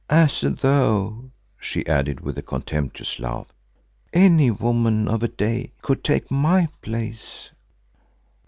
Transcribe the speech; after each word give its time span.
As 0.09 0.41
though," 0.41 1.29
she 1.59 1.85
added 1.85 2.21
with 2.21 2.35
a 2.35 2.41
contemptuous 2.41 3.19
laugh, 3.19 3.53
"any 4.11 4.49
woman 4.49 5.07
of 5.07 5.21
a 5.21 5.27
day 5.27 5.73
could 5.83 6.03
take 6.03 6.31
my 6.31 6.69
place." 6.81 7.51